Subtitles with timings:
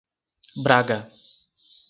[0.63, 0.97] Braga